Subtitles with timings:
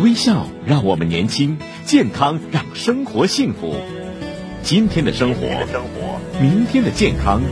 [0.00, 3.76] 微笑让我们年轻，健康让生活幸福。
[4.62, 5.46] 今天的生活，
[6.40, 7.42] 明天的健康，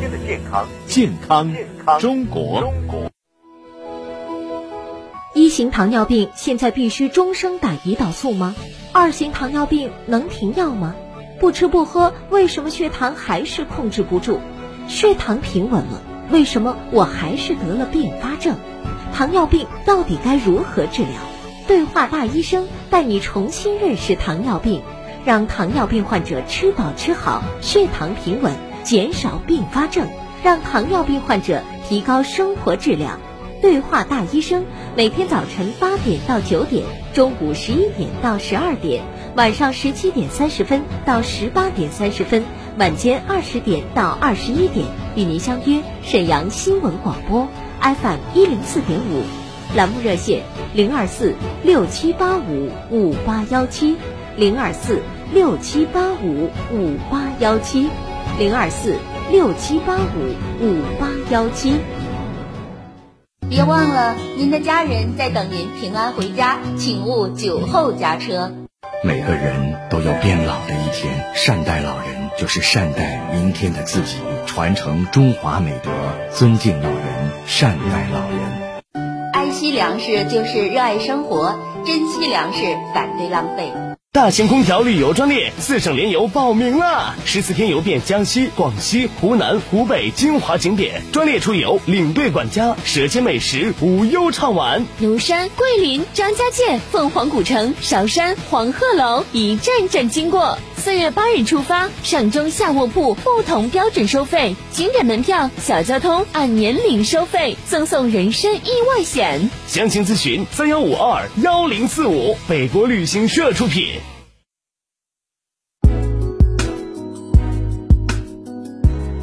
[0.87, 1.53] 健康
[2.01, 2.73] 中国。
[5.35, 8.57] 一型糖尿病现在必须终生打胰岛素吗？
[8.93, 10.95] 二型糖尿病能停药吗？
[11.39, 14.41] 不吃不喝，为什么血糖还是控制不住？
[14.89, 18.57] 血糖平稳了，为什么我还是得了并发症？
[19.13, 21.11] 糖尿病到底该如何治疗？
[21.71, 24.83] 对话大医生带你重新认识糖尿病，
[25.25, 28.53] 让糖尿病患者吃饱吃好，血糖平稳，
[28.83, 30.09] 减少并发症，
[30.43, 33.21] 让糖尿病患者提高生活质量。
[33.63, 34.65] 对话大医生，
[34.97, 39.05] 每天早晨八点到九点，中午十一点到十二点，
[39.37, 42.43] 晚上十七点三十分到十八点三十分，
[42.79, 47.47] 晚间二十点到二十一点，与您相约沈阳新闻广播
[47.81, 49.40] FM 一零四点五。
[49.75, 50.43] 栏目热线
[50.75, 53.97] 零二四六七八五五八幺七
[54.37, 55.01] 零二四
[55.33, 57.89] 六七八五五八幺七
[58.39, 58.97] 零二四
[59.31, 61.77] 六七八五五八幺七。
[63.49, 68.53] 别忘了，您的家人在等您平安回家，请勿酒后驾车。
[69.03, 75.91] 每个人都有变老的一天，善待老人就是善待明天的自己，传承中华美德，
[76.33, 78.60] 尊敬老人，善待老人。
[79.61, 82.61] 爱惜粮食就是热爱生活，珍惜粮食，
[82.95, 83.71] 反对浪费。
[84.11, 94.87] 大型空调旅游专列，四省联游报名啦，十四天游遍江西、广西、湖南、湖北精华景点，专列出游，领队管家，舌尖美食，无忧畅玩。
[94.99, 100.57] 庐山、桂林、张家界、凤凰古城、韶山、黄鹤楼，一站站经过。
[100.81, 109.51] 四月八日出发，上中下卧铺不同标准收费，景点门票、小交通按年龄收费，赠送人身意外险。
[109.67, 114.01] 详情咨询三幺五二幺零四五，北国旅行社出品。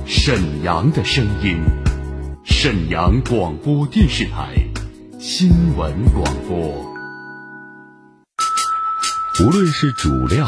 [0.06, 1.58] 沈阳的声音，
[2.46, 4.54] 沈阳广播电视台
[5.18, 6.86] 新闻广播。
[9.40, 10.48] 无论是主料、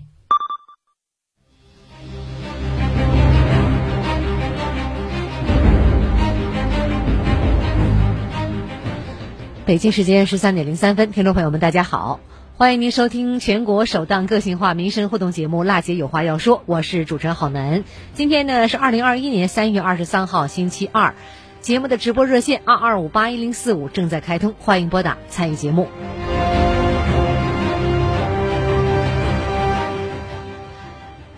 [9.71, 12.19] 北京时间十三点零三分，听众朋友们，大家好，
[12.57, 17.85] 欢迎您收听全国首档个性化民生互动节目《辣姐有话要说》，我是主持人郝楠。
[18.13, 21.15] 今天呢是二零二一年三月二十三号，星期二，
[21.61, 25.87] 节目的直播热线二二五八一零四五正在开通，欢迎拨打参与节目。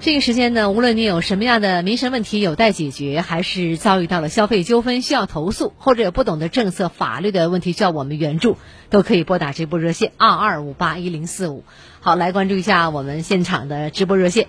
[0.04, 8.58] 这个时间呢，无论你有什么样的民生问题有待解决，还是遭遇到了消费纠纷需要投诉，或者有不懂的政策法律的问题需要我们援助，
[8.90, 11.64] 都可以拨打这部热线二二五八一零四五。
[12.02, 14.48] 好，来关注一下我们现场的直播热线。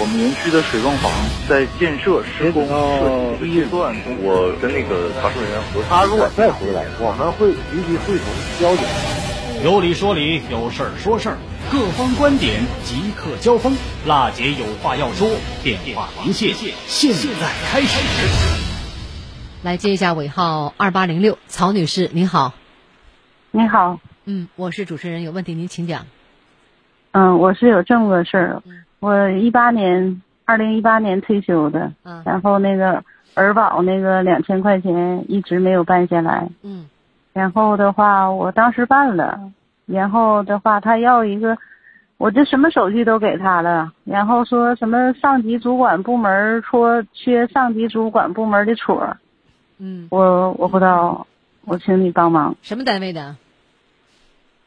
[0.00, 1.12] 我们园区的水泵房
[1.46, 8.26] 在建设施工设计阶段，我跟那个查收人员核他如果再回来，我们会立即会同
[8.58, 8.86] 交警。
[9.62, 11.36] 有理说理，有事儿说事儿。
[11.72, 13.72] 各方观点即刻交锋，
[14.06, 15.26] 辣姐有话要说，
[15.64, 16.50] 电话连线
[16.86, 17.98] 现在开始。
[19.64, 22.52] 来接一下尾号二八零六，曹女士，您好。
[23.52, 23.98] 你好。
[24.26, 26.04] 嗯，我是主持人，有问题您请讲。
[27.12, 28.62] 嗯，我是有这么个事儿，
[29.00, 31.94] 我一八年，二零一八年退休的，
[32.26, 33.02] 然后那个
[33.32, 36.50] 儿保那个两千块钱一直没有办下来。
[36.60, 36.90] 嗯。
[37.32, 39.40] 然后的话，我当时办了，
[39.86, 41.58] 然后的话，他要一个，
[42.16, 49.16] 我这什么手续都给他了，然后说什么上级主管部门说缺上级主管部门的戳。
[49.78, 50.08] 嗯。
[50.10, 51.26] 我我不知道，
[51.64, 52.56] 我请你帮忙。
[52.62, 53.36] 什么单位的？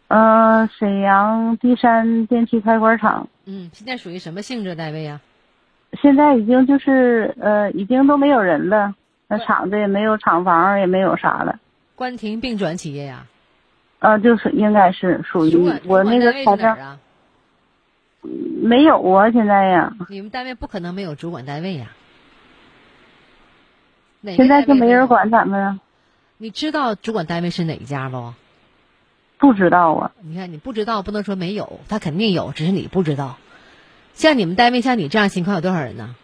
[0.08, 3.28] 呃，沈阳第三电气开关厂。
[3.46, 5.22] 嗯，现在属于什么性质单位呀？
[6.02, 8.94] 现在已经就是呃，已经都没有人了，
[9.28, 11.58] 那厂子也没有厂房，也没有啥了。
[11.96, 13.26] 关停并转企业呀？
[14.00, 15.56] 呃，就是应该是属于
[15.86, 16.34] 我那个？
[18.62, 19.94] 没有啊，现在呀。
[20.10, 21.92] 你们单位不可能没有主管单位呀。
[24.24, 25.80] 现在就没人管咱们。
[26.38, 28.34] 你知道主管单位是哪一家不？
[29.38, 30.12] 不知道啊。
[30.22, 33.38] 你看，你不知道不能说没有，他肯定有，只是你不知道。
[34.14, 36.16] 像你们单位像你这样情况有多少人呢？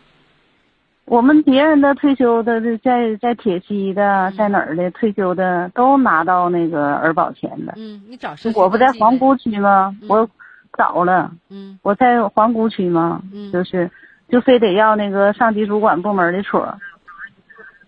[1.06, 7.74] 我们别人的退休的在在铁西的，在哪儿的退休的都拿到那个儿保钱的。
[7.76, 9.98] 嗯，你找我不在皇姑区吗？
[10.08, 10.30] 我
[10.78, 11.32] 找了。
[11.50, 11.80] 嗯。
[11.82, 13.22] 我在皇姑区吗？
[13.34, 13.52] 嗯。
[13.52, 13.92] 就是
[14.30, 16.78] 就非得要那个上级主管部门的戳，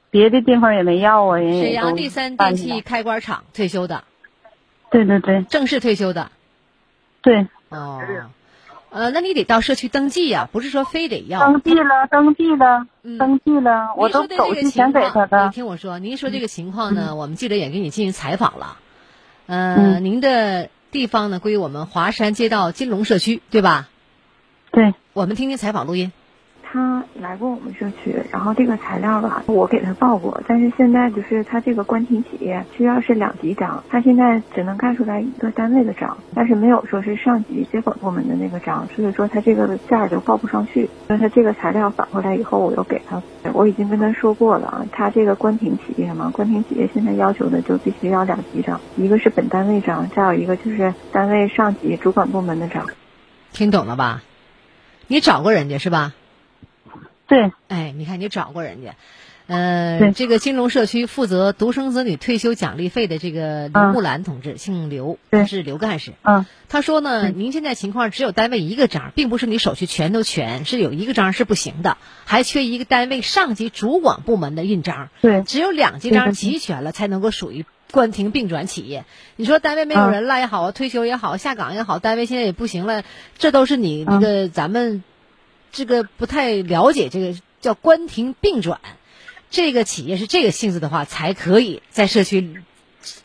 [0.10, 4.04] 别的地方也没要啊，人沈阳第三电气开关厂退休的。
[4.92, 5.44] 对对对。
[5.44, 6.30] 正式退休的。
[7.22, 7.48] 对。
[7.70, 8.02] 哦。
[8.94, 11.40] 呃，那你得到社区登记呀，不是说非得要。
[11.40, 12.86] 登记了，登记了，
[13.18, 15.46] 登记了，我都走之前给他的。
[15.46, 18.78] 你听我说，您说这个情况呢，我们记者也给你进行采访了。
[19.48, 23.90] 呃，您的地方呢归我们华山街道金龙社区，对吧？
[24.72, 24.94] 对。
[25.14, 26.12] 我们听听采访录音。
[26.74, 40.90] 他来过我们社区，然后这个材料吧，我给他报过，但是现在就是他这个关停企业需要是两级章，他现在只能盖出来一个单位的章，但是没有说是上级接管部门的那个章，所以说他这个件儿就报不上去。
[41.08, 43.22] 那他这个材料返回来以后，我又给他，
[43.54, 52.88] 我已经跟他说过了啊，他这个关停企业嘛，关停企业现在要求的就必须要两级章，一个是本单位章，再有一个就是单位上级主管部门的章。
[53.52, 54.24] 听懂了吧？
[55.06, 56.14] 你找过人家是吧？
[57.28, 58.96] 对，哎，你看你找过人家，
[59.48, 66.14] 呃，这个金融社区负责独生子女退休奖励费的这个刘木兰同志，姓刘，他是刘干事。
[66.22, 75.10] 嗯，他说呢，您现在情况只有单位一个章，并不是你手续全都全，是有一个章是不行的，还缺一个单位上级主管部门的印章。
[75.22, 79.06] 对，只有两级章齐全了，才能够属于关停并转企业。
[79.38, 83.04] 你说单位没有人了也好啊，退休也好，下岗也好，单位现在也不行了，
[83.38, 85.04] 这都是你那个咱们。
[85.74, 88.80] 这个不太了解，这个叫关停并转，
[89.50, 92.62] 这个企业是这个性质的话，才可以在社区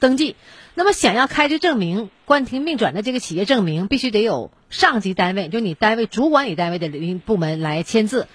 [0.01, 0.35] 登记。
[0.75, 6.89] 那么想要开这证明，关停并转的这个企业证明，必须得有上级单位，就你单位主管你单位的
[7.25, 8.27] 部门来签字。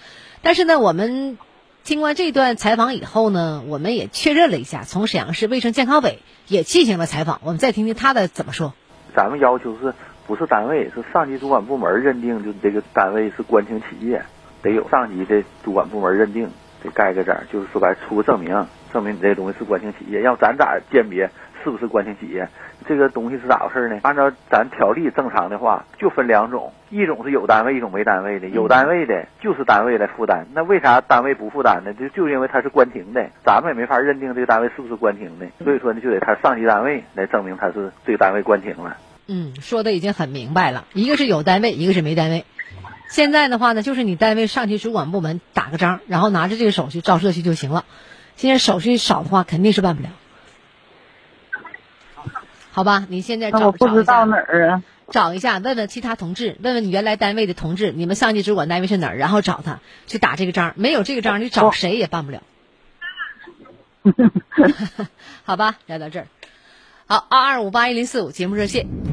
[0.44, 1.40] 但是呢，我们
[1.84, 8.76] 听完这段采访以后呢，我们也确认了一下，从沈阳市卫生健康委也进行了采访，我们再听听他的怎么说。
[9.16, 9.96] 咱们要求是。
[10.26, 14.22] 不是单位，是上级主管部门认定，就这个单位是关停企业，
[14.62, 16.50] 得有上级的主管部门认定，
[16.82, 20.22] 得盖个章，就是说白出个证明，证明你这东西是关停企业。
[20.22, 21.30] 要咱咋鉴别
[21.64, 22.48] 是不是关停企业？
[22.86, 24.00] 这个东西是咋回事呢？
[24.04, 28.48] 按照咱条例正常的话，就分两种，一种是有单位，一种没单位的。
[28.50, 31.94] 有单位的就是单位来负担，那为啥单位不负担呢？
[31.94, 38.98] 就就因为他是关停的，咱们也没法认定这个单位是不是关停的，所以说呢，就得他上级单位来证明他是这个单位关停了。
[39.28, 42.46] 嗯，说的已经很明白了，一个是有单位，一个是没单位。
[43.10, 47.86] 现在的话呢，就是你单位上级主管部门打个章，然后拿着这个手续照社区就行了。
[48.36, 50.10] 现在手续少的话，肯定是办不了。
[52.72, 54.84] 好吧，你现在找我不知道哪儿啊？
[55.12, 59.18] 找一下，问问其他同志，问问你原来单位的同志，你们上级主管单位是哪儿？
[59.18, 60.74] 然后找他去打这个章。
[60.76, 62.42] 没有这个章，你找谁也办不了。
[65.46, 66.28] 好吧，聊到这儿。
[67.06, 69.13] 好，二二五八一零四五节目热线。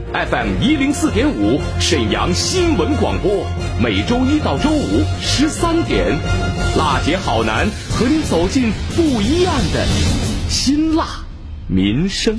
[0.13, 3.45] FM 一零四点五，沈阳新闻广播，
[3.81, 6.05] 每周一到周五十三点，
[6.77, 9.87] 辣姐好男和你走进不一样的
[10.49, 11.05] 辛辣
[11.69, 12.37] 民生。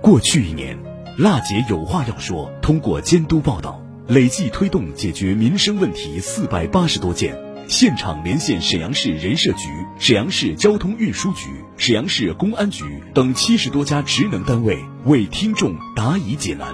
[0.00, 0.78] 过去一年，
[1.18, 7.36] 辣姐有话要说，通过监督报道，累计推动解决民生问题四百八十多件，
[7.68, 9.68] 现场连线沈阳市人社局、
[9.98, 16.72] 沈阳市交通运输局、沈阳市公安局等七十多家职能单位，为听众答疑解难。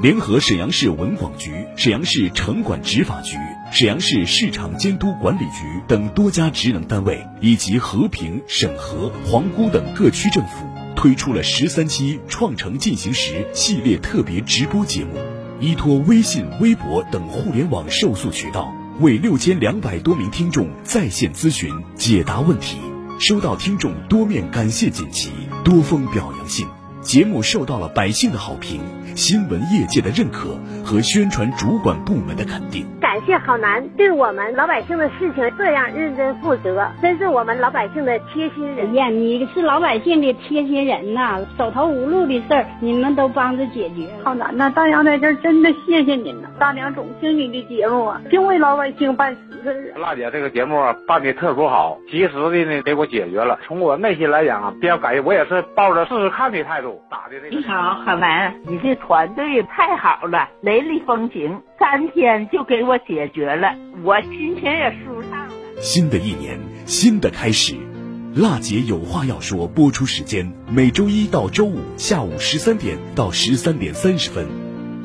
[0.00, 3.36] 联合沈阳市文广局、沈阳市城管执法局、
[3.72, 10.64] 沈阳市市场监督管理局等多家职能单位，以及和平、沈河、皇姑等各区政府，
[10.94, 15.16] 推出了十三期“创城进行时”系列特别直播节目，
[15.58, 22.78] 依托微信、微博等互联网受诉渠道，为六千两百多名听众在线咨询解答问题，
[23.20, 25.30] 收到听众多面感谢锦旗、
[25.64, 26.66] 多封表扬信。
[27.00, 28.80] 节目受到了百姓的好评、
[29.14, 32.84] 新闻业界的认可和宣传主管部门的肯定。
[33.18, 38.90] 感谢郝楠对我们老百姓的事情这样认真负责，真是我们老百姓的贴心人。
[38.90, 41.40] 哎呀，你是老百姓的贴心人呐！
[41.56, 44.06] 走投无路的事儿，你们都帮着解决。
[44.22, 46.48] 郝楠呐，大娘在这儿真的谢谢您了。
[46.60, 49.98] 大娘总听你的节目啊，就为老百姓办实事啊。
[50.00, 53.58] 辣姐这个节目办的特殊好，及时的呢给我解决了。
[53.64, 57.56] 从我内心来讲啊，比较感谢，我也是抱着试试看的态度打的这个。
[57.56, 65.54] 你好，郝楠，你这团队太好了，雷厉风行，三天就给我解决了，我心情也舒畅了。
[65.80, 67.76] 新的一年，新的开始，
[68.34, 69.68] 辣姐有话要说。
[69.68, 74.44] 播出时间每周一到周五下午十三点到十三点三十分。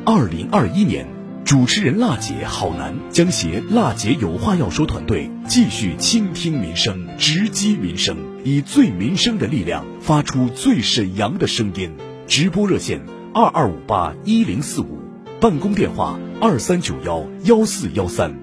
[0.03, 1.05] 二零二一年，
[1.45, 11.91] 主持人辣姐郝楠将携辣姐有话要说团队继续倾听民生，直击民生，以最民生的力量发出最沈阳的声音。
[12.25, 12.99] 直播热线
[13.31, 15.02] 二二五八一零四五，
[15.43, 18.33] 办公电话二三九幺幺四幺三。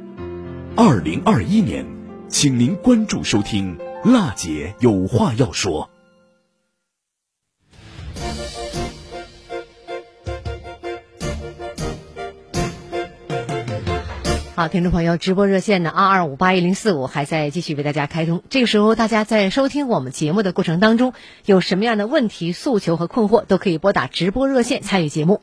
[0.76, 1.86] 二零二一年，
[2.28, 5.88] 请您关注收听辣姐有话要说。
[14.54, 18.42] 好，听众朋友，直播热线呢，二二五八一零四五还在继续为大家开通。
[18.50, 21.14] 这个时候，大家在收听我们节目的过程当中，
[21.46, 25.40] 有什么样的问题、诉求和困惑，都可以拨打直播热线参与节目。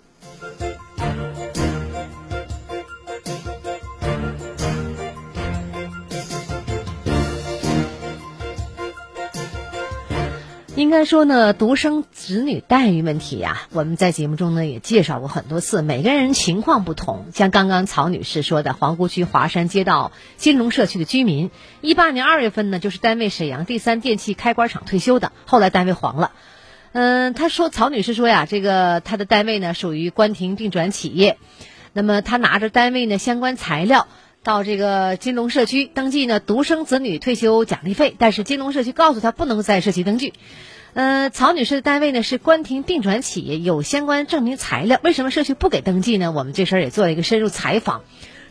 [10.77, 15.81] 应该说呢，独生子女待遇问题呀，我们在节目中呢也介绍过很多次。
[15.81, 21.49] 每个人情况不同，像刚刚曹女士说的，皇姑区华山街道金龙社区的居民，
[21.81, 26.31] 一八年二月份呢就是单位沈阳第三电器开关厂退休的，后来单位黄了。
[26.91, 31.39] 嗯，她说，曹女士说呀，这个她的单位呢属于关停并转企业，
[31.91, 34.05] 那么她拿着单位呢相关材料
[34.43, 40.33] 到这个金龙社区登记呢独生子女退休奖励费，但是金龙社区告诉她不能在社区登记。
[40.93, 44.99] 呃，曹女士的单位呢是关停并转企业，有相关证明材料。
[45.03, 46.31] 为什么社区不给登记呢？
[46.31, 48.03] 我们这事儿也做了一个深入采访。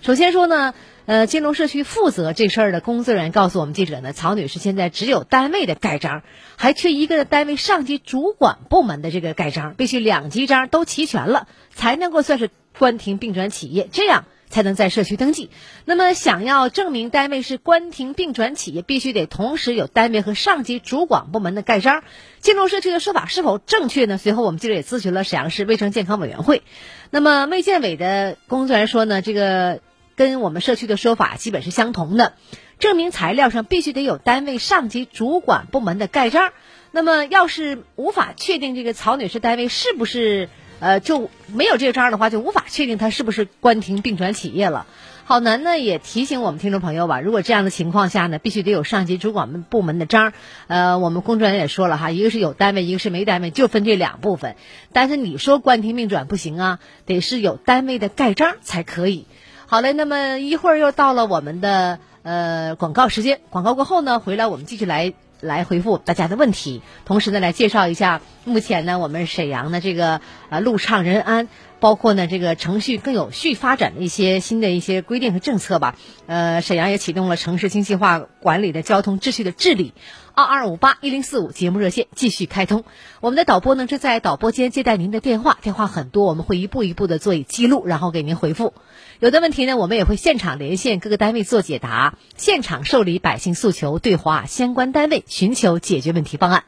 [0.03, 0.75] 首先说呢，
[1.07, 6.23] 呃，金龙社区负责这事儿的工作人员告诉我们记者呢，曹女士现在只有单位的盖章，
[6.57, 14.27] 还缺一个单位上级主管部门的这个盖章，必须两级章都齐全了，才能够算是关停并转企业，这样
[14.57, 15.51] 才能在社区登记。
[15.85, 22.03] 那么，想要证明单位是关停并转企业，必须得同时有单位和上级主管部门的盖章。
[22.41, 24.17] 金龙社区的说法是否正确呢？
[24.17, 26.63] 随后我们记者也咨询了沈阳市卫生健康委员会。
[27.11, 29.81] 那么卫健委的工作人员说呢，这个
[30.15, 32.33] 跟我们社区的说法基本是相同的，
[32.79, 36.55] 证明材料上必须得有单位上级主管部门的盖章。
[36.93, 44.87] 那么要是无法确定这个曹女士单位是不是呃就没有这个章的话，就无法确定它是不是关停并转企业了。
[45.29, 50.33] 郝楠呢也提醒我们听众朋友吧，如果这样的情况下呢，必须得有上级主管部门的章。
[50.69, 54.55] 呃，我们工作人员也说了哈，一个是有单位，一个是没单位，就分这两部分。
[54.93, 59.27] 但是你说关停并转不行啊，得是有单位的盖章才可以。
[59.67, 71.49] 好嘞，那么一会儿又到了我们的呃广告时间，广告过后呢，回来我们继续来来回复大家的问题，同时呢来介绍一下目前呢我们沈阳的这个呃路畅人安。
[71.81, 75.97] 包括呢，这个程序更有序发展的一些新的一些规定和政策吧。
[76.27, 79.95] 呃，沈阳也启动了城市精细化管理的交通秩序的治理。
[80.35, 82.85] 二二五八一零四五节目热线继续开通，
[83.21, 88.75] 我们的导播呢正在导播间接待您的电话，电话很多，我们会一步一步的做以记录，然后给您回复。
[89.19, 96.65] 有的问题呢，我们也会现场连线各个单位做解答，现场受理百姓诉求，对话相关单位，寻求解决问题方案。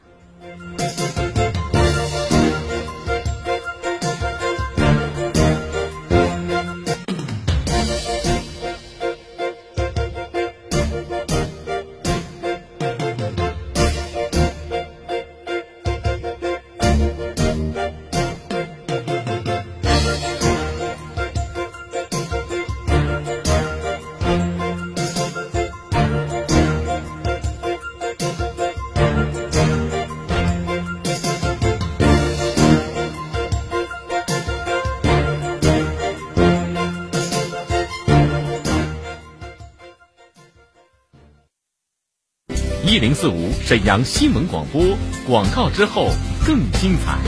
[43.21, 44.81] 四五沈阳新闻广播，
[45.27, 46.07] 广告之后
[46.47, 47.19] 更精彩。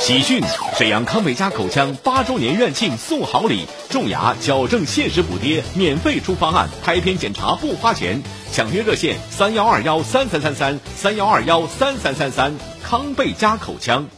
[0.00, 0.42] 喜讯！
[0.74, 8.22] 沈阳康贝佳口腔八周年院庆送好礼，种牙矫正限时补贴，免费出方案，拍片检查不花钱。
[8.50, 12.54] 抢约热线：三幺二幺三三三三三幺二幺三三三三。
[12.82, 14.08] 康贝佳口腔。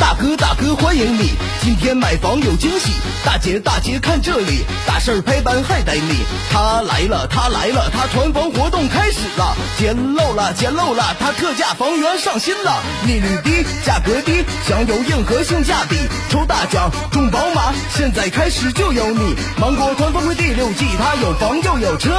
[0.00, 2.92] 大哥大哥欢迎你，今天买房有惊喜。
[3.24, 6.24] 大姐大姐看这里，大事儿拍板还带你。
[6.50, 15.96] 他来了他来了，他团房活动开始了，捡漏了捡漏了，他特价房源上新了，利率低价格低，享有硬核性价比，
[16.30, 19.34] 抽大奖中宝马，现在开始就有你。
[19.58, 22.10] 芒果团房会第六季，他有房又有车，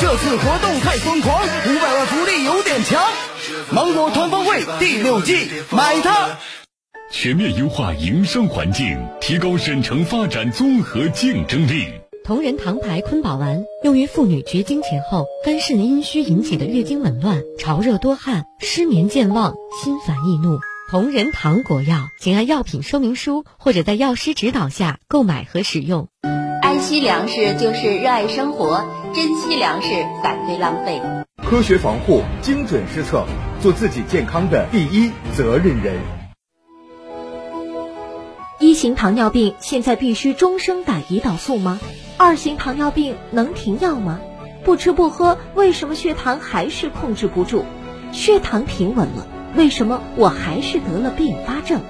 [0.00, 3.02] 这次活动太疯狂，五百万福利有点强。
[3.70, 6.28] 芒果团房会第六季，买它。
[7.16, 11.86] 全面优化营商环境，提高省城发展综合竞争力。
[12.24, 20.58] 同仁堂牌坤宝丸用于妇女绝经前后肝肾阴虚引起的月经紊乱、潮热多汗、失眠健忘、心烦易怒。
[20.90, 26.08] 同仁堂国药，请按药品说明书或者在药师指导下购买和使用。
[26.62, 29.88] 安溪粮食就是热爱生活，珍惜粮食，
[30.20, 31.00] 反对浪费。
[31.36, 33.24] 科学防护，精准施策，
[33.62, 35.94] 做自己健康的第一责任人。
[38.60, 41.80] 一型糖尿病现在必须终生打胰岛素吗？
[42.16, 44.20] 二型糖尿病能停药吗？
[44.64, 47.64] 不吃不喝，为什么血糖还是控制不住？
[48.12, 51.82] 血糖平稳了，为什么我还是得了并发症？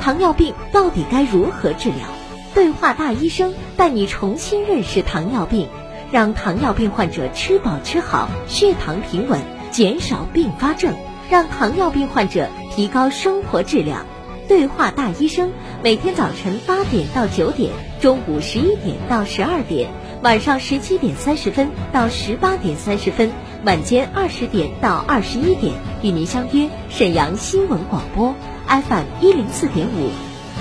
[0.00, 2.08] 糖尿病到底该如何治疗？
[2.54, 5.68] 对话大医生带你重新认识糖尿病，
[6.10, 9.38] 让糖尿病患者吃饱吃好，血糖平稳，
[9.70, 10.94] 减少并发症，
[11.28, 14.06] 让糖尿病患者提高生活质量。
[14.48, 19.90] 对话大医生，每天早晨八点到九点，中午十一点到十二点，
[20.22, 23.32] 晚上十七点三十分到十八点三十分，
[23.64, 28.34] 晚间二十点到二十一点，与您相约沈阳新闻广播
[28.68, 30.10] FM 一零四点五，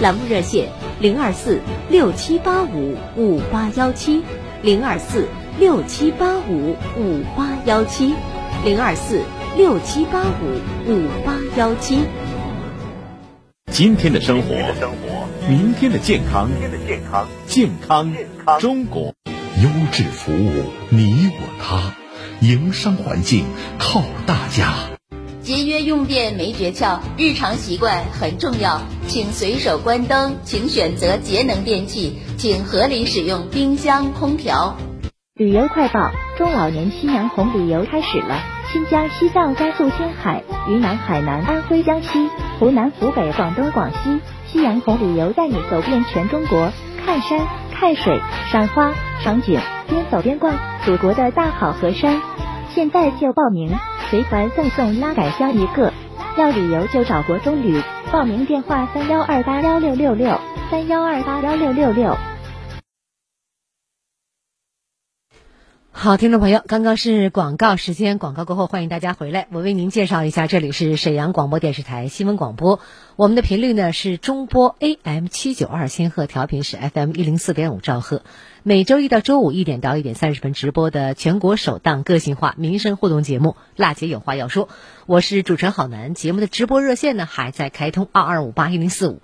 [0.01, 4.23] 栏目热线零二四六七八五五八幺七，
[4.63, 5.27] 零二四
[5.59, 8.13] 六七八五五八幺七，
[8.63, 9.21] 零二四
[9.55, 11.99] 六七八五五八幺七。
[13.77, 14.55] 今天的生活，
[15.49, 16.49] 明天的健康，
[17.45, 18.15] 健康
[18.57, 19.13] 中国，
[19.61, 21.93] 优质服务你我他，
[22.39, 23.43] 营商环境
[23.77, 24.75] 靠大家。
[25.41, 34.77] 节约用电没诀窍，日常习惯很重要，请随手关灯，请选择节能电器，请合理使用冰箱、空调。
[35.33, 38.54] 旅游快报：中老年夕阳红旅游开始了。
[38.71, 46.71] 新疆、西藏、甘肃、青海、云南、海南、安徽、江西、湖南、湖北、广东、广西，夕阳红旅游带你走遍全中国，
[47.05, 47.39] 看山、
[47.73, 48.19] 看水、
[48.51, 52.21] 赏花、赏景，边走边逛祖国的大好河山。
[52.69, 53.71] 现在就报名，
[54.09, 55.93] 随团赠送拉杆箱一个。
[56.37, 60.37] 要旅游就找国中旅，报名电话三幺二八幺六六六
[60.69, 62.17] 三幺二八幺六六六。
[65.97, 69.47] 好，听众朋友，刚刚是广告时间，广告过后欢迎大家回来。
[69.49, 72.81] 我为您介绍一下，这里是沈阳广播电视台新闻广播，
[73.15, 78.23] 我们的频率呢是中波 AM 七九二千赫，调频是 FM 一零四点五兆赫。
[78.61, 84.67] 每周一到周五一点到一点三十分直播的全国首档个性化民生互动节目《辣姐有话要说》，
[85.05, 86.13] 我是主持人郝楠。
[86.13, 89.21] 节目的直播热线呢还在开通二二五八一零四五，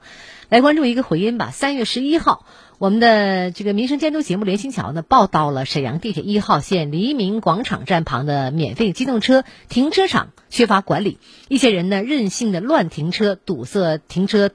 [0.48, 1.52] 来关注一个回音吧。
[1.52, 2.46] 三月十一号。
[2.82, 14.50] 我们的这个民生监督节目《连心桥》呢，报道了沈阳地铁一号线黎明广场站旁的免费机动车停车场缺乏管理，一些人呢任性的乱停车，堵塞停车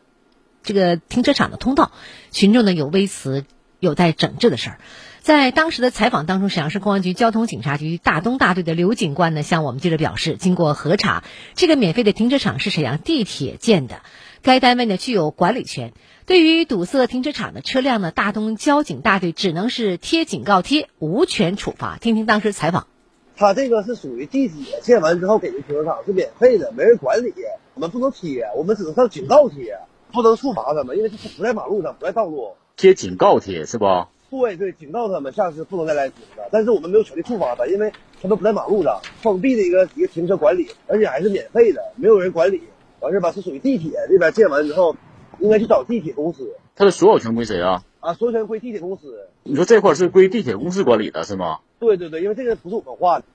[0.64, 1.92] 这个停车场的通道，
[2.32, 3.44] 群众呢有微词
[3.78, 4.78] 有待整治的事儿。
[5.20, 11.22] 在当时的采访当中，沈阳市公安局交通警察局大东大队的刘警官呢向我们记者表示，经过核查，
[11.54, 14.02] 这个免费的停车场是沈阳地铁建的，
[14.46, 15.92] 该单位呢具有管理权。
[16.24, 21.98] 对于堵塞停车场的车辆呢，大东交警大队只能是贴警告贴，无权处罚。
[22.00, 22.86] 听听当时采访。
[23.34, 27.34] 他这个是属于地铁建完之后给的停车场，是免费的，没人管理。
[27.74, 29.80] 我们不能贴，我们只能上警告贴，
[30.12, 32.52] 不能处罚他们，因为他不在马路上，不在道路。
[32.76, 34.06] 贴警告贴是不？
[34.30, 36.48] 对对，警告他们下次不能再来停了。
[36.52, 42.62] 但是我们没有权利处罚他，因为他们不在马路上，封闭的一个一个停车管理，而且还是免费的，没有人管理。
[43.00, 44.96] 完事吧，是属于地铁这边建完之后。
[45.38, 47.84] 应该去找地铁公司，它的所有权归谁啊？
[48.00, 49.28] 啊，所有权归地铁公司。
[49.42, 51.58] 你说这块是归地铁公司管理的是吗？
[51.78, 53.26] 对对对，因为这个不是我们画的。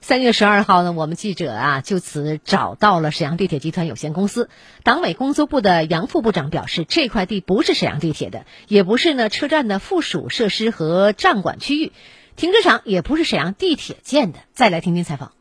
[0.00, 4.48] 三月十二号呢，我们记者啊就此找到了沈阳地铁集团有限公司
[4.84, 11.90] 党委工作部的杨副部长，表示这块地不是沈阳地铁的，也不是呢车站的附属设施和站管区域。
[12.36, 14.38] 停车场也不是沈阳地铁建的。
[14.52, 15.32] 再来听听采访。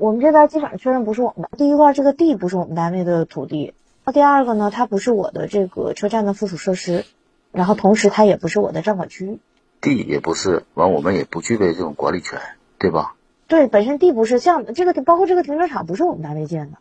[0.00, 1.56] 我们这边机场确认不是我们的。
[1.56, 3.72] 第一块，这个地不是我们单位的土地；
[4.12, 7.04] 第二个呢，它不是我的这个车站的附属设施，
[7.52, 9.38] 然后同时它也不是我的占管区。
[9.80, 12.40] 地也不是，完我们也不具备这种管理权，
[12.78, 13.14] 对吧？
[13.46, 16.78] 对，本身地不是，像这个包括这个停车场不是我们单位建的。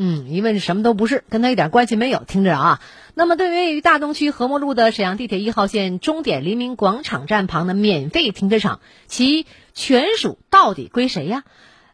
[0.00, 2.20] 嗯，因为是什么都不是，跟他一点关系没有。
[2.20, 2.80] 听着啊，
[3.14, 9.44] 那么对于位于大东区和睦路的沈阳地铁一号线终点黎明广场站旁的免费停车场，其
[9.74, 11.42] 权属到底归谁呀？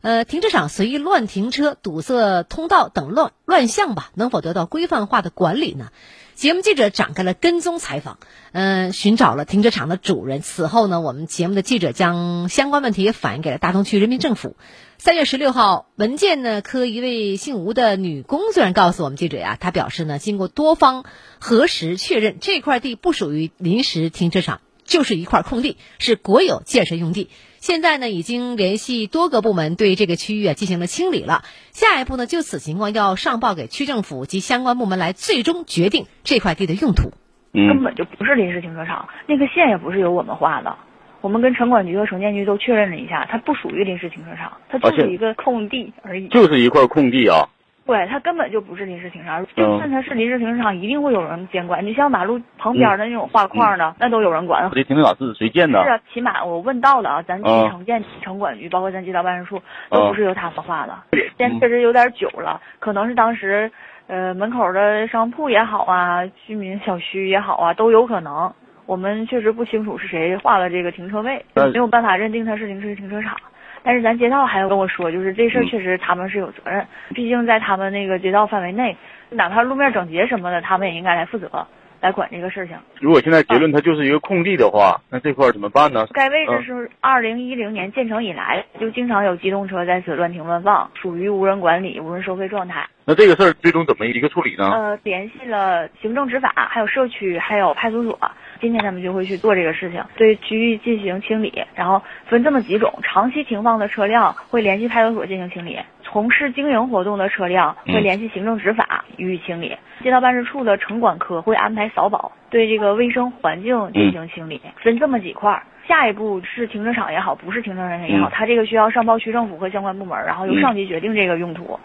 [0.05, 5.93] 呃，停车场随意乱停车、堵塞通道等乱乱象吧，能否得到规范化的管理呢？
[6.35, 8.19] 节目记者展开了跟踪采访，
[8.53, 10.43] 嗯，寻找了停车场的主人。
[10.43, 14.57] 此后呢，我们节目的记者将相关问题也反映给了大东区人民政府。
[14.99, 21.07] 三月十六号，文件呢科一位姓吴的女工虽然告诉我们记者呀，她表示呢，经过多方
[21.39, 27.31] 核实确认，这块地不属于临时停车场，就是一块空地，是国有建设用地。
[27.65, 31.45] 现在呢，已经联系多个部门对这个区域啊进行了清理了。
[31.71, 37.13] 下一步呢，就此情况要上报给区政府及相关部门来最终决定这块地的用途。
[37.55, 40.77] 根本就不是临时停车场，那个线也不是由我们画的。
[41.23, 46.29] 我们跟城管局和城建局都确认了一下，它不属于临时停车场，它就是一个空地而已。
[46.29, 47.49] 就是一块空地啊。
[47.87, 49.47] 对，它根本就不是临时停车场。
[49.55, 51.85] 就算它是临时停车场，一定会有人监管。
[51.85, 54.71] 你像马路旁边的那种画框的，那都有人管。
[54.75, 55.83] 这停车场是谁建的？
[55.85, 60.95] 是啊，起码我问到了啊，咱城建城管局，包括咱街道办事处，都不是由他们画的。
[61.37, 63.71] 现在确实有点久了，可能是当时，
[64.07, 68.51] 呃，门口的商铺也好啊，居民小区也好啊，都有可能。
[68.87, 73.37] 我们确实不清楚是谁画了这个停车位，没有办法认定它是临时停车场。
[73.85, 78.97] 但是咱街道还要跟我说，就是这事儿确实他们是有责任，毕竟在他们那个街道范围内，
[79.29, 81.67] 哪怕路面整洁什么的，他们也应该来负责，
[82.05, 82.77] 来管这个事情。
[83.01, 86.07] 如果现在结论它就是一个空地的话，那这块怎么办呢？
[86.13, 92.87] 该位置是二零一零年建成以来就经常有机动车在此乱停乱放，属于无人管理、无人收费状态。
[93.07, 94.71] 那这个事儿最终怎么一个处理呢？
[94.71, 98.19] 呃，联系了行政执法，还有社区，还有派出所。
[98.61, 105.79] 今天他们就会去做这个事情，对区域进行清理，然后分这么几种：长期停放的车辆会联系派出所进行清理；
[106.15, 114.61] 从事经营活动的车辆会联系行政执法予以清理；街道办事处的城管科会安排扫保，对这个卫生环境进行清理。
[114.81, 121.81] 分这么几块儿，下一步是停车场也好，不是停车场也好，他这个需要上报区政府和相关部门，然后由上级决定这个用途。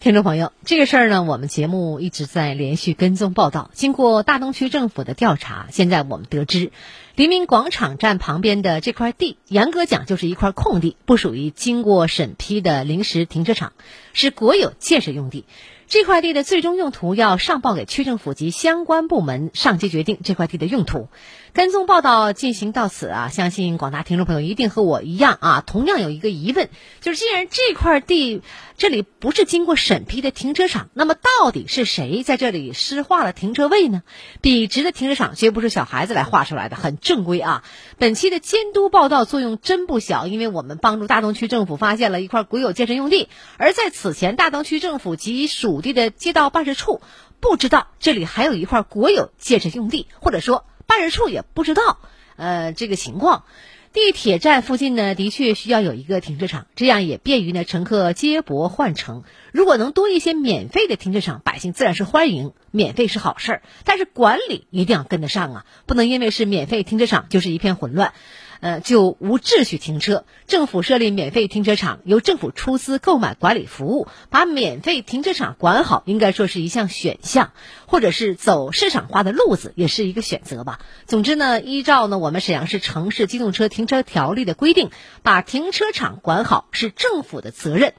[0.00, 3.70] 听众朋友，这个事儿呢，我们节目一直在连续跟踪报道。
[3.74, 6.72] 经过大东区政府的调查，现在我们得知，
[7.16, 13.74] 黎明广场站旁边的这块地，严格讲就是一块空地，不属于经过审批的临时停车场，
[14.14, 15.44] 是国有建设用地。
[15.86, 21.08] 这块地的最终用途要上报给区政府及相关部门上级决定这块地的用途。
[21.52, 26.68] 跟踪报道进行到此啊，相信广大听众朋友一定和我一样啊，同样有一个疑问，
[27.00, 28.40] 就是既然这块地
[28.76, 34.02] 这里不是经过审批的停车场，那么到底是谁在这里施画了停车位呢？
[34.40, 37.64] 笔直的停车场绝不是小孩子来画出来的，很正规啊。
[37.98, 47.00] 本期的监督报道作用真不小，因为我们帮助大东区政府发现了一块国有建设用地，而在此前，大东区政府及属地的街道办事处
[47.40, 50.64] 不知道这里还有一块国有建设用地，或者说。
[50.90, 52.00] 办事处也不知道，
[52.34, 53.44] 呃，这个情况。
[53.92, 59.22] 地铁站附近呢，的确需要有一个停车场，这样也便于呢乘客接驳换乘。
[59.52, 63.62] 如果能多一些免费的停车场，百姓自然是欢迎，免费是好事儿。
[63.84, 68.12] 但是管理一定要跟得上啊，不能因为是免费停车场就是一片混乱。
[68.60, 70.24] 呃，就无秩序停车。
[70.46, 77.52] 政府设立免费停车场，由政府出资购买管理服务，把免费停车场管好，应该说是一项选项，
[77.86, 80.80] 或者是走市场化的路子，也是一个选择吧。
[81.06, 84.90] 总之呢，依照呢我们沈阳市城市机动车停车条例的规定，
[85.22, 87.94] 把停车场管好是政府的责任。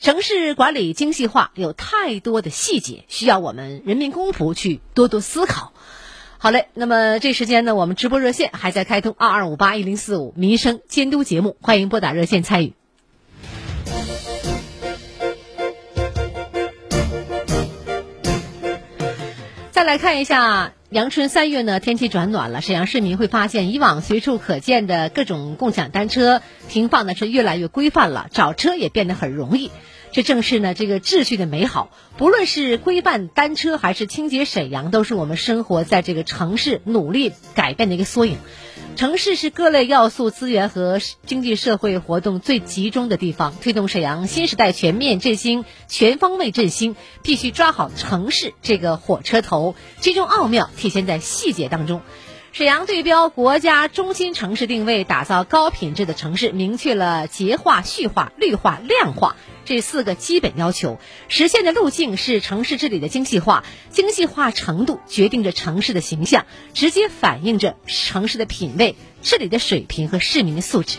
[0.00, 5.74] 城市管理精细化有太多的细节，需要我们人民公仆去多多思考。
[6.42, 12.72] 好嘞，那么这时间呢，我们直播热线还在开通二二五八一零四五民生监督节目，欢迎拨打热线参与。
[19.70, 29.70] 再来看一下，阳春三月呢，天气转暖了，沈阳市民会发现，以往随处可见的各种共享单车停放的是越来越规范了，找车也变得很容易。
[30.12, 31.90] 这正是呢，这个秩序的美好。
[32.18, 38.38] 不论是规范单车，还是清洁沈阳，都是我们生活在这个城市努力改变的一个缩影。
[38.96, 49.76] 城市是各类要素资源和经济社会活动最集中的地方，推动沈阳新时代全面振兴、全方位振兴，必须抓好城市这个火车头。
[50.00, 52.02] 其中奥妙体现在细节当中。
[52.52, 60.98] 沈阳对标国家中心城市定位，打造高品质的城市，明确了洁化、序化、绿化、量化这四个基本要求。
[61.28, 70.98] 实现的路径是城市治理的精细化，精细化程度决定着城市的形象，直接反映着城市的品位、治理的水平和市民的素质。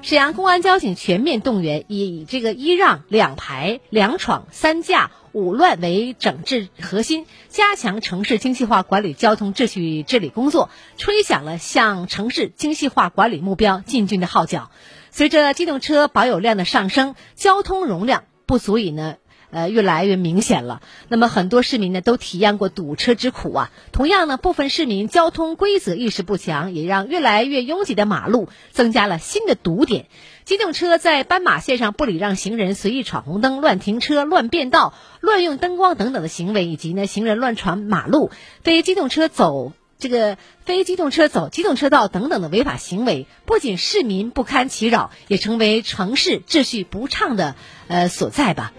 [0.00, 5.10] 沈阳公安交警全面动员，以这个一让、两排、两闯、三驾。
[5.32, 14.70] 五乱为整治核心，加强城市精细化管理交通秩序治理工作，吹响了向城市精细化管理目标进军的号角。
[15.10, 19.16] 随着机动车保有量的上升，交通容量不足以呢。
[19.52, 20.80] 呃，越来越明显了。
[21.08, 23.72] 那么很多市民呢都体验过堵车之苦啊。
[23.90, 30.06] 同样呢，部分市民交通规则意识不强，也让越来越拥挤的马路增加了新的堵点。
[30.44, 38.30] 机动车在斑马线上不礼让行人、随意闯红灯、乱停车、乱变道、乱用灯光等等的行为，以及呢行人乱闯马路、
[38.62, 47.54] 非机动车走这个非机动车走机动车道等等的违法行为，不仅市民不堪其扰，也成为城市秩序不畅的
[47.86, 48.72] 呃所在吧。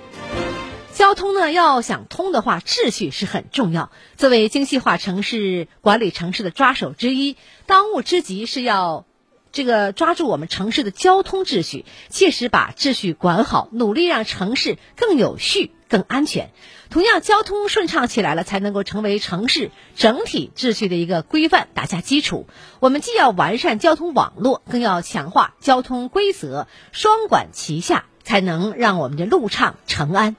[0.93, 3.91] 交通呢，要想通的话，秩序是很重要。
[4.17, 9.05] 作为精细化城市管理城市的抓手之一，当务之急是要
[9.51, 16.49] 这个抓住我们城市的交通秩序，切实把秩序管好，努力让城市更有序、更安全。
[16.89, 22.47] 同样，交通顺畅起来了，才能够成为城市整体秩序的一个规范打下基础。
[22.79, 30.35] 我们既要完善交通网络，更要强化交通规则，双管齐下，才能让我们的路畅城安。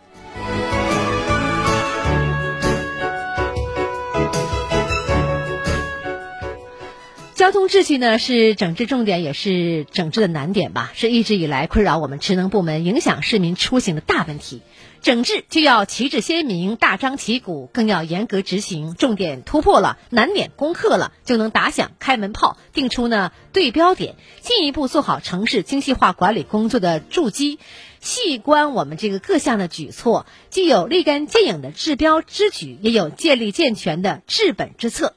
[7.34, 10.92] 交通秩序呢，是整治重点，也是整治的难点吧？
[10.94, 14.62] 是一直以来困扰我们职能部门、影响市民出行的大问题。
[15.02, 18.94] 整治就要旗帜鲜明、大张旗鼓，更要严格执行。
[18.94, 27.58] 重点突破了，难点攻克了，就能打响开门炮，定出呢对标点，进一步做好城市精细化管理工作的筑基。
[27.98, 35.14] 细观我们这个各项的举措，既有立竿见影的治标之举，也有建立健全的治本之策。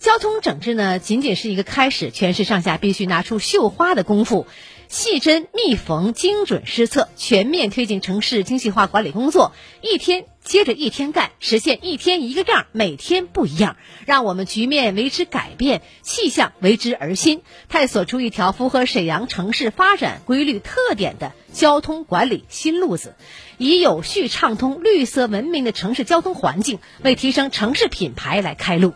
[0.00, 4.46] 交通整治呢，仅仅是一个开始，全市上下必须拿出绣花的功夫，
[4.90, 23.14] 细针密缝，精准施策，全面推进城市精细化管理工作，一天接着一天干，实现一天一个样，每天不一样，让我们局面为之改变，气象为之而新，探索出一条符合沈阳城市发展规律特点的交通管理新路子，
[23.58, 28.94] 以有序畅通、绿色文明的城市交通环境，为提升城市品牌来开路。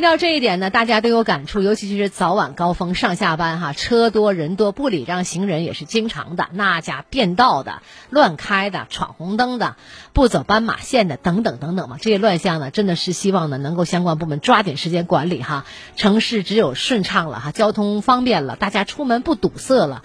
[0.00, 6.48] 听到这一点呢，大家都有感触，尤其是早晚高峰上下班哈，车多人多，不礼让行人也是经常的。
[6.54, 9.76] 那家变道的、乱开的、闯红灯的、
[10.14, 20.02] 不走斑马线的等等等等嘛，这些乱象呢，真的是希望呢能够相关部门抓紧时间管理哈，城市只有顺畅了哈，交通方便了，大家出门不堵塞了。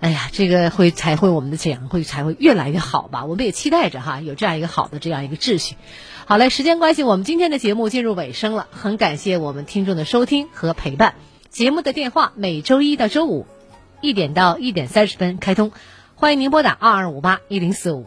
[0.00, 3.26] 哎呀，这个会才会我们的沈阳会才会越来越好吧？
[3.26, 5.76] 我们也期待着哈，有这样一个好的这样一个秩序。
[6.24, 11.14] 好嘞，时间关系，我们今天的节目进入尾声了，很感谢我们听众的收听和陪伴。
[11.50, 13.46] 节目的电话每周一到周五
[14.00, 15.70] 一点到一点三十分开通，
[16.14, 18.06] 欢迎您拨打二二五八一零四五，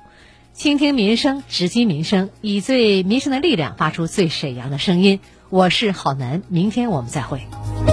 [0.53, 5.19] 倾听民生，直击民生，以最民生的力量发出最沈阳的声音。
[5.49, 7.92] 我是郝楠，明天我们再会。